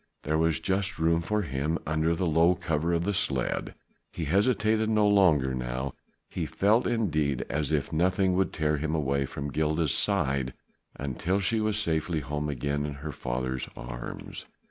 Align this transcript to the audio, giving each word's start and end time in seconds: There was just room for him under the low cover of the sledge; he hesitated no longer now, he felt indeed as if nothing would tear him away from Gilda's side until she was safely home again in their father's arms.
There 0.23 0.39
was 0.39 0.59
just 0.59 0.97
room 0.97 1.21
for 1.21 1.43
him 1.43 1.77
under 1.85 2.15
the 2.15 2.25
low 2.25 2.55
cover 2.55 2.91
of 2.91 3.03
the 3.03 3.13
sledge; 3.13 3.67
he 4.11 4.25
hesitated 4.25 4.89
no 4.89 5.07
longer 5.07 5.53
now, 5.53 5.93
he 6.27 6.47
felt 6.47 6.87
indeed 6.87 7.45
as 7.51 7.71
if 7.71 7.93
nothing 7.93 8.33
would 8.33 8.51
tear 8.51 8.77
him 8.77 8.95
away 8.95 9.27
from 9.27 9.51
Gilda's 9.51 9.93
side 9.93 10.55
until 10.95 11.39
she 11.39 11.61
was 11.61 11.77
safely 11.77 12.21
home 12.21 12.49
again 12.49 12.83
in 12.83 12.93
their 13.03 13.11
father's 13.11 13.69
arms. 13.77 14.47